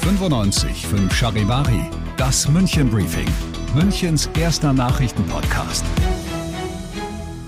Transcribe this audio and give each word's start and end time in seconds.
95 0.00 0.86
5 0.86 1.14
Charivari, 1.14 1.90
das 2.16 2.48
München 2.48 2.88
Briefing, 2.88 3.28
Münchens 3.74 4.30
erster 4.38 4.72
Nachrichtenpodcast. 4.72 5.84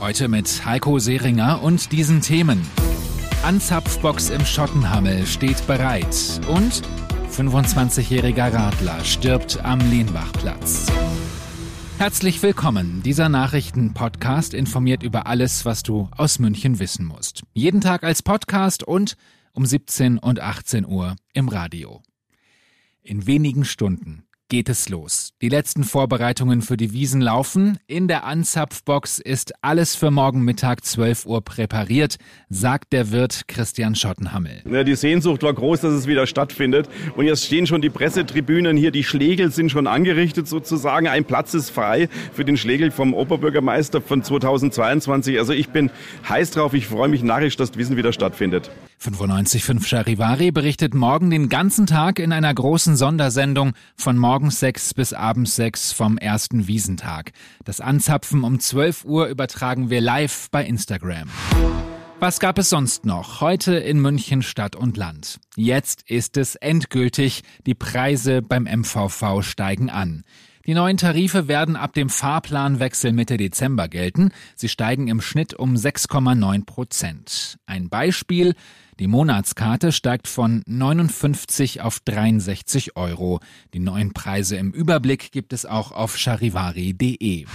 Heute 0.00 0.28
mit 0.28 0.64
Heiko 0.64 0.98
Seringer 0.98 1.62
und 1.62 1.92
diesen 1.92 2.22
Themen. 2.22 2.66
Anzapfbox 3.42 4.30
im 4.30 4.44
Schottenhammel 4.46 5.26
steht 5.26 5.66
bereit 5.66 6.40
und 6.48 6.82
25-jähriger 7.30 8.54
Radler 8.54 9.04
stirbt 9.04 9.62
am 9.64 9.80
Lehnbachplatz. 9.90 10.86
Herzlich 12.02 12.42
willkommen. 12.42 13.00
Dieser 13.04 13.28
Nachrichtenpodcast 13.28 14.54
informiert 14.54 15.04
über 15.04 15.28
alles, 15.28 15.64
was 15.64 15.84
du 15.84 16.08
aus 16.16 16.40
München 16.40 16.80
wissen 16.80 17.06
musst. 17.06 17.44
Jeden 17.54 17.80
Tag 17.80 18.02
als 18.02 18.24
Podcast 18.24 18.82
und 18.82 19.16
um 19.52 19.64
17 19.64 20.18
und 20.18 20.40
18 20.40 20.84
Uhr 20.84 21.14
im 21.32 21.46
Radio. 21.46 22.02
In 23.02 23.28
wenigen 23.28 23.64
Stunden 23.64 24.24
geht 24.52 24.68
es 24.68 24.90
los. 24.90 25.32
Die 25.40 25.48
letzten 25.48 25.82
Vorbereitungen 25.82 26.60
für 26.60 26.76
die 26.76 26.92
Wiesen 26.92 27.22
laufen. 27.22 27.78
In 27.86 28.06
der 28.06 28.24
Anzapfbox 28.24 29.18
ist 29.18 29.54
alles 29.62 29.96
für 29.96 30.10
morgen 30.10 30.42
Mittag 30.42 30.84
12 30.84 31.24
Uhr 31.24 31.40
präpariert, 31.40 32.18
sagt 32.50 32.92
der 32.92 33.12
Wirt 33.12 33.44
Christian 33.48 33.94
Schottenhammel. 33.94 34.62
Ja, 34.70 34.84
die 34.84 34.94
Sehnsucht 34.94 35.42
war 35.42 35.54
groß, 35.54 35.80
dass 35.80 35.94
es 35.94 36.06
wieder 36.06 36.26
stattfindet. 36.26 36.90
Und 37.16 37.24
jetzt 37.24 37.46
stehen 37.46 37.66
schon 37.66 37.80
die 37.80 37.88
Pressetribünen 37.88 38.76
hier, 38.76 38.90
die 38.90 39.04
Schlegel 39.04 39.50
sind 39.50 39.70
schon 39.70 39.86
angerichtet 39.86 40.46
sozusagen. 40.46 41.06
Ein 41.08 41.24
Platz 41.24 41.54
ist 41.54 41.70
frei 41.70 42.10
für 42.34 42.44
den 42.44 42.58
Schlegel 42.58 42.90
vom 42.90 43.14
Oberbürgermeister 43.14 44.02
von 44.02 44.22
2022. 44.22 45.38
Also 45.38 45.54
ich 45.54 45.70
bin 45.70 45.90
heiß 46.28 46.50
drauf, 46.50 46.74
ich 46.74 46.88
freue 46.88 47.08
mich 47.08 47.22
narrisch, 47.22 47.56
dass 47.56 47.74
Wiesen 47.78 47.96
wieder 47.96 48.12
stattfindet. 48.12 48.70
95.5 49.02 49.84
Charivari 49.84 50.52
berichtet 50.52 50.94
morgen 50.94 51.30
den 51.30 51.48
ganzen 51.48 51.86
Tag 51.86 52.20
in 52.20 52.32
einer 52.32 52.54
großen 52.54 52.94
Sondersendung 52.94 53.72
von 53.96 54.16
morgens 54.16 54.60
6 54.60 54.94
bis 54.94 55.12
abends 55.12 55.56
6 55.56 55.90
vom 55.90 56.18
ersten 56.18 56.68
Wiesentag. 56.68 57.32
Das 57.64 57.80
Anzapfen 57.80 58.44
um 58.44 58.60
12 58.60 59.04
Uhr 59.04 59.26
übertragen 59.26 59.90
wir 59.90 60.00
live 60.00 60.48
bei 60.52 60.64
Instagram. 60.64 61.28
Was 62.20 62.38
gab 62.38 62.58
es 62.58 62.70
sonst 62.70 63.04
noch? 63.04 63.40
Heute 63.40 63.74
in 63.74 64.00
München 64.00 64.42
Stadt 64.42 64.76
und 64.76 64.96
Land. 64.96 65.40
Jetzt 65.56 66.08
ist 66.08 66.36
es 66.36 66.54
endgültig. 66.54 67.42
Die 67.66 67.74
Preise 67.74 68.40
beim 68.40 68.68
MVV 68.72 69.42
steigen 69.42 69.90
an. 69.90 70.22
Die 70.66 70.74
neuen 70.74 70.96
Tarife 70.96 71.48
werden 71.48 71.74
ab 71.74 71.92
dem 71.92 72.08
Fahrplanwechsel 72.08 73.12
Mitte 73.12 73.36
Dezember 73.36 73.88
gelten. 73.88 74.30
Sie 74.54 74.68
steigen 74.68 75.08
im 75.08 75.20
Schnitt 75.20 75.54
um 75.54 75.74
6,9 75.74 76.64
Prozent. 76.64 77.58
Ein 77.66 77.88
Beispiel. 77.88 78.54
Die 79.00 79.08
Monatskarte 79.08 79.90
steigt 79.90 80.28
von 80.28 80.62
59 80.66 81.80
auf 81.80 81.98
63 82.00 82.96
Euro. 82.96 83.40
Die 83.74 83.80
neuen 83.80 84.12
Preise 84.12 84.56
im 84.56 84.70
Überblick 84.70 85.32
gibt 85.32 85.52
es 85.52 85.66
auch 85.66 85.90
auf 85.90 86.16
charivari.de. 86.16 87.46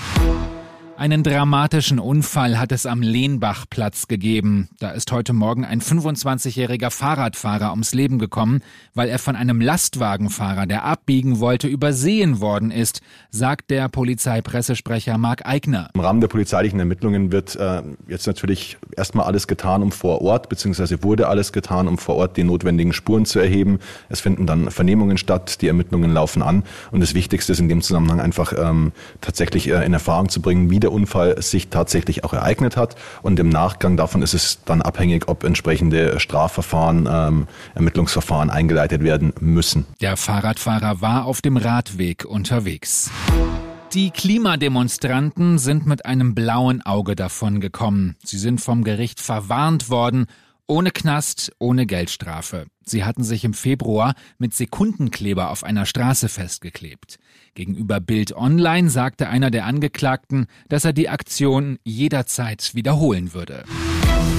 Einen 0.97 1.21
dramatischen 1.21 1.99
Unfall 1.99 2.57
hat 2.57 2.71
es 2.71 2.87
am 2.87 3.03
Lehnbachplatz 3.03 4.07
gegeben. 4.07 4.67
Da 4.79 4.89
ist 4.89 5.11
heute 5.11 5.31
Morgen 5.31 5.63
ein 5.63 5.79
25-jähriger 5.79 6.89
Fahrradfahrer 6.89 7.69
ums 7.69 7.93
Leben 7.93 8.17
gekommen, 8.17 8.63
weil 8.95 9.07
er 9.07 9.19
von 9.19 9.35
einem 9.35 9.61
Lastwagenfahrer, 9.61 10.65
der 10.65 10.85
abbiegen 10.85 11.39
wollte, 11.39 11.67
übersehen 11.67 12.41
worden 12.41 12.71
ist, 12.71 13.01
sagt 13.29 13.69
der 13.69 13.89
Polizeipressesprecher 13.89 15.19
Marc 15.19 15.45
Eigner. 15.45 15.91
Im 15.93 16.01
Rahmen 16.01 16.19
der 16.19 16.29
polizeilichen 16.29 16.79
Ermittlungen 16.79 17.31
wird 17.31 17.55
äh, 17.57 17.83
jetzt 18.07 18.25
natürlich 18.25 18.79
erstmal 18.95 19.27
alles 19.27 19.45
getan, 19.45 19.83
um 19.83 19.91
vor 19.91 20.23
Ort, 20.23 20.49
beziehungsweise 20.49 21.03
wurde 21.03 21.27
alles 21.27 21.53
getan, 21.53 21.87
um 21.87 21.99
vor 21.99 22.15
Ort 22.15 22.37
die 22.37 22.43
notwendigen 22.43 22.91
Spuren 22.91 23.27
zu 23.27 23.37
erheben. 23.37 23.77
Es 24.09 24.19
finden 24.19 24.47
dann 24.47 24.71
Vernehmungen 24.71 25.19
statt, 25.19 25.61
die 25.61 25.67
Ermittlungen 25.67 26.11
laufen 26.11 26.41
an 26.41 26.63
und 26.89 27.01
das 27.01 27.13
Wichtigste 27.13 27.51
ist 27.51 27.59
in 27.59 27.69
dem 27.69 27.83
Zusammenhang 27.83 28.19
einfach 28.19 28.51
ähm, 28.57 28.93
tatsächlich 29.21 29.67
äh, 29.67 29.85
in 29.85 29.93
Erfahrung 29.93 30.29
zu 30.29 30.41
bringen, 30.41 30.71
wie 30.71 30.86
der 30.87 30.93
Unfall 30.93 31.41
sich 31.41 31.67
tatsächlich 31.67 32.23
auch 32.23 32.33
ereignet 32.33 32.77
hat. 32.77 32.95
Und 33.21 33.39
im 33.39 33.49
Nachgang 33.49 33.97
davon 33.97 34.21
ist 34.21 34.33
es 34.33 34.59
dann 34.63 34.81
abhängig, 34.81 35.27
ob 35.27 35.43
entsprechende 35.43 36.19
Strafverfahren, 36.19 37.07
ähm, 37.11 37.47
Ermittlungsverfahren 37.75 38.49
eingeleitet 38.49 39.03
werden 39.03 39.33
müssen. 39.41 39.85
Der 39.99 40.15
Fahrradfahrer 40.15 41.01
war 41.01 41.25
auf 41.25 41.41
dem 41.41 41.57
Radweg 41.57 42.23
unterwegs. 42.23 43.11
Die 43.93 44.11
Klimademonstranten 44.11 45.57
sind 45.59 45.85
mit 45.85 46.05
einem 46.05 46.35
blauen 46.35 46.81
Auge 46.81 47.15
davon 47.15 47.59
gekommen. 47.59 48.15
Sie 48.23 48.37
sind 48.37 48.61
vom 48.61 48.83
Gericht 48.83 49.19
verwarnt 49.19 49.89
worden 49.89 50.27
ohne 50.67 50.91
Knast, 50.91 51.51
ohne 51.59 51.85
Geldstrafe. 51.85 52.67
Sie 52.83 53.03
hatten 53.03 53.23
sich 53.23 53.43
im 53.43 53.53
Februar 53.53 54.15
mit 54.37 54.53
Sekundenkleber 54.53 55.49
auf 55.49 55.63
einer 55.63 55.85
Straße 55.85 56.29
festgeklebt. 56.29 57.17
Gegenüber 57.55 57.99
Bild 57.99 58.35
Online 58.35 58.89
sagte 58.89 59.29
einer 59.29 59.49
der 59.49 59.65
Angeklagten, 59.65 60.47
dass 60.69 60.85
er 60.85 60.93
die 60.93 61.09
Aktion 61.09 61.79
jederzeit 61.83 62.75
wiederholen 62.75 63.33
würde. 63.33 63.63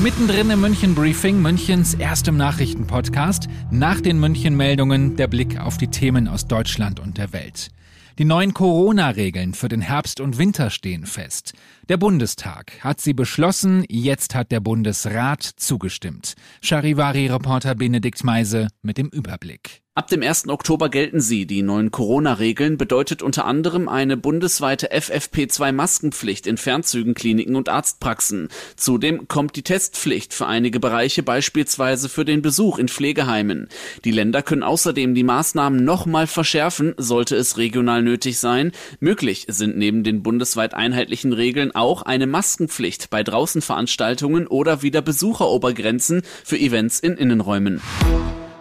Mittendrin 0.03 0.51
im 0.51 0.61
München 0.61 0.95
Briefing, 0.95 1.43
Münchens 1.43 1.95
erstem 1.95 2.37
Nachrichtenpodcast, 2.37 3.49
nach 3.71 4.01
den 4.01 4.21
München 4.21 4.57
Meldungen 4.57 5.17
der 5.17 5.27
Blick 5.27 5.59
auf 5.59 5.77
die 5.77 5.89
Themen 5.89 6.29
aus 6.29 6.47
Deutschland 6.47 7.01
und 7.01 7.19
der 7.19 7.33
Welt. 7.33 7.71
Die 8.19 8.25
neuen 8.25 8.53
Corona-Regeln 8.53 9.55
für 9.55 9.69
den 9.69 9.81
Herbst 9.81 10.19
und 10.19 10.39
Winter 10.39 10.71
stehen 10.71 11.07
fest. 11.07 11.53
Der 11.89 11.99
Bundestag 11.99 12.73
hat 12.83 13.01
sie 13.01 13.15
beschlossen, 13.15 13.85
jetzt 13.89 14.35
hat 14.35 14.51
der 14.51 14.59
Bundesrat 14.59 15.45
zugestimmt. 15.45 16.35
Charivari-Reporter 16.61 17.77
Benedikt 17.77 18.25
Meise 18.25 18.67
mit 18.83 18.99
dem 18.99 19.07
Überblick. 19.07 19.83
Ab 19.99 20.07
dem 20.07 20.23
1. 20.23 20.47
Oktober 20.47 20.91
gelten 20.91 21.21
sie. 21.21 21.45
Die 21.45 21.61
neuen 21.61 21.91
Corona-Regeln 21.91 22.79
bedeutet 22.79 23.21
unter 23.21 23.47
anderem 23.47 23.89
eine 23.89 24.17
bundesweite 24.17 24.93
FFP2-Maskenpflicht 24.93 26.47
in 26.47 26.57
Fernzügen, 26.57 27.15
Kliniken 27.15 27.57
und 27.57 27.69
Arztpraxen. 27.69 28.47
Zudem 28.77 29.27
kommt 29.27 29.57
die 29.57 29.65
Testpflicht 29.65 30.33
für 30.33 30.47
einige 30.47 30.79
Bereiche, 30.79 31.25
beispielsweise 31.25 32.09
für 32.09 32.25
den 32.25 32.43
Besuch 32.43 32.79
in 32.79 32.87
Pflegeheimen. 32.87 33.69
Die 34.05 34.13
Länder 34.13 34.43
können 34.43 34.63
außerdem 34.63 35.17
die 35.17 35.25
Maßnahmen 35.25 35.85
nochmal 35.85 36.29
verschärfen, 36.29 36.95
sollte 36.97 37.35
es 37.35 37.57
regional 37.57 38.01
nötig 38.01 38.39
sein. 38.39 38.71
Möglich 39.01 39.47
sind 39.49 39.77
neben 39.77 40.05
den 40.05 40.23
bundesweit 40.23 40.75
einheitlichen 40.75 41.33
Regeln 41.33 41.75
auch 41.75 42.03
eine 42.03 42.29
Maskenpflicht 42.29 43.11
bei 43.11 43.25
Draußenveranstaltungen 43.25 44.47
oder 44.47 44.83
wieder 44.83 45.03
Besucherobergrenzen 45.03 46.23
für 46.45 46.57
Events 46.57 47.01
in 47.01 47.17
Innenräumen. 47.17 47.83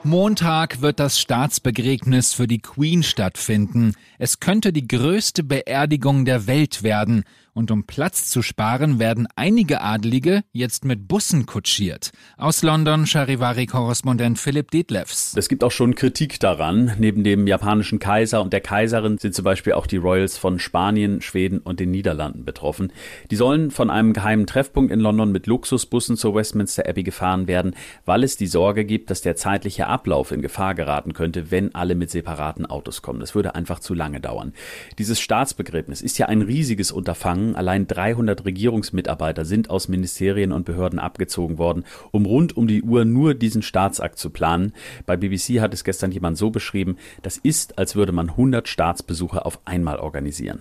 Montag 0.07 0.81
wird 0.81 1.01
das 1.01 1.19
Staatsbegräbnis 1.19 2.33
für 2.33 2.47
die 2.47 2.59
Queen 2.59 3.03
stattfinden. 3.03 3.93
Es 4.17 4.39
könnte 4.39 4.71
die 4.71 4.87
größte 4.87 5.43
Beerdigung 5.43 6.23
der 6.23 6.47
Welt 6.47 6.81
werden. 6.81 7.25
Und 7.57 7.71
um 7.71 7.85
Platz 7.87 8.29
zu 8.29 8.43
sparen, 8.43 8.99
werden 8.99 9.27
einige 9.35 9.81
Adlige 9.81 10.43
jetzt 10.51 10.85
mit 10.85 11.07
Bussen 11.07 11.47
kutschiert. 11.47 12.11
Aus 12.37 12.61
London 12.61 13.07
Charivari-Korrespondent 13.07 14.37
Philipp 14.37 14.69
Detlefs. 14.69 15.33
Es 15.35 15.49
gibt 15.49 15.63
auch 15.63 15.71
schon 15.71 15.95
Kritik 15.95 16.39
daran. 16.39 16.93
Neben 16.99 17.23
dem 17.23 17.47
japanischen 17.47 17.97
Kaiser 17.97 18.43
und 18.43 18.53
der 18.53 18.61
Kaiserin 18.61 19.17
sind 19.17 19.33
zum 19.33 19.43
Beispiel 19.43 19.73
auch 19.73 19.87
die 19.87 19.97
Royals 19.97 20.37
von 20.37 20.59
Spanien, 20.59 21.19
Schweden 21.19 21.57
und 21.57 21.79
den 21.79 21.89
Niederlanden 21.89 22.45
betroffen. 22.45 22.93
Die 23.31 23.35
sollen 23.35 23.71
von 23.71 23.89
einem 23.89 24.13
geheimen 24.13 24.45
Treffpunkt 24.45 24.91
in 24.91 24.99
London 24.99 25.31
mit 25.31 25.47
Luxusbussen 25.47 26.15
zur 26.15 26.35
Westminster 26.35 26.87
Abbey 26.87 27.01
gefahren 27.01 27.47
werden, 27.47 27.75
weil 28.05 28.23
es 28.23 28.37
die 28.37 28.45
Sorge 28.45 28.85
gibt, 28.85 29.09
dass 29.09 29.21
der 29.21 29.35
zeitliche 29.35 29.87
Ablauf 29.87 30.31
in 30.31 30.43
Gefahr 30.43 30.75
geraten 30.75 31.13
könnte, 31.13 31.49
wenn 31.49 31.73
alle 31.73 31.95
mit 31.95 32.11
separaten 32.11 32.67
Autos 32.67 33.01
kommen. 33.01 33.19
Das 33.19 33.33
würde 33.33 33.55
einfach 33.55 33.79
zu 33.79 33.95
lange 33.95 34.19
dauern. 34.19 34.53
Dieses 34.99 35.19
Staatsbegräbnis 35.19 36.03
ist 36.03 36.19
ja 36.19 36.27
ein 36.27 36.43
riesiges 36.43 36.91
Unterfangen 36.91 37.46
Allein 37.55 37.87
300 37.87 38.45
Regierungsmitarbeiter 38.45 39.45
sind 39.45 39.69
aus 39.69 39.87
Ministerien 39.87 40.51
und 40.51 40.65
Behörden 40.65 40.99
abgezogen 40.99 41.57
worden, 41.57 41.85
um 42.11 42.25
rund 42.25 42.55
um 42.57 42.67
die 42.67 42.83
Uhr 42.83 43.05
nur 43.05 43.33
diesen 43.33 43.61
Staatsakt 43.61 44.17
zu 44.17 44.29
planen. 44.29 44.73
Bei 45.05 45.17
BBC 45.17 45.59
hat 45.59 45.73
es 45.73 45.83
gestern 45.83 46.11
jemand 46.11 46.37
so 46.37 46.49
beschrieben, 46.49 46.97
das 47.21 47.37
ist, 47.37 47.77
als 47.77 47.95
würde 47.95 48.11
man 48.11 48.29
100 48.29 48.67
Staatsbesuche 48.67 49.45
auf 49.45 49.59
einmal 49.65 49.99
organisieren. 49.99 50.59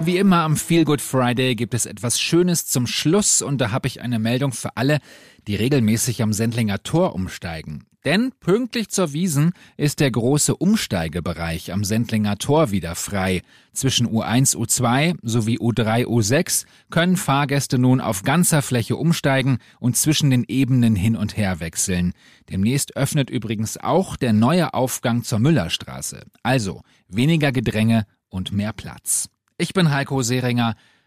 Wie 0.00 0.18
immer 0.18 0.42
am 0.42 0.56
Feel 0.56 0.84
Good 0.84 1.00
Friday 1.00 1.54
gibt 1.54 1.74
es 1.74 1.86
etwas 1.86 2.20
Schönes 2.20 2.66
zum 2.66 2.86
Schluss 2.86 3.42
und 3.42 3.60
da 3.60 3.70
habe 3.70 3.88
ich 3.88 4.00
eine 4.00 4.18
Meldung 4.18 4.52
für 4.52 4.76
alle, 4.76 4.98
die 5.46 5.56
regelmäßig 5.56 6.22
am 6.22 6.32
Sendlinger 6.32 6.82
Tor 6.82 7.14
umsteigen. 7.14 7.86
Denn 8.06 8.30
pünktlich 8.38 8.88
zur 8.88 9.12
Wiesen 9.12 9.52
ist 9.76 9.98
der 9.98 10.12
große 10.12 10.54
Umsteigebereich 10.54 11.72
am 11.72 11.82
Sendlinger 11.82 12.38
Tor 12.38 12.70
wieder 12.70 12.94
frei. 12.94 13.42
Zwischen 13.72 14.06
U1, 14.06 14.54
U2 14.54 15.16
sowie 15.22 15.58
U3, 15.58 16.06
U6 16.06 16.66
können 16.88 17.16
Fahrgäste 17.16 17.78
nun 17.78 18.00
auf 18.00 18.22
ganzer 18.22 18.62
Fläche 18.62 18.94
umsteigen 18.94 19.58
und 19.80 19.96
zwischen 19.96 20.30
den 20.30 20.44
Ebenen 20.46 20.94
hin 20.94 21.16
und 21.16 21.36
her 21.36 21.58
wechseln. 21.58 22.12
Demnächst 22.48 22.96
öffnet 22.96 23.28
übrigens 23.28 23.76
auch 23.76 24.14
der 24.14 24.32
neue 24.32 24.72
Aufgang 24.72 25.24
zur 25.24 25.40
Müllerstraße. 25.40 26.26
Also 26.44 26.82
weniger 27.08 27.50
Gedränge 27.50 28.06
und 28.28 28.52
mehr 28.52 28.72
Platz. 28.72 29.28
Ich 29.58 29.72
bin 29.72 29.90
Heiko 29.90 30.22
Seringer. 30.22 30.76